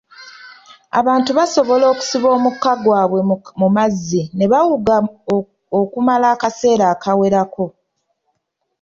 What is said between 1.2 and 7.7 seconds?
basobola okusiba omukka gwabwe mu mazzi ne bawuga okumala akaseera akawerako.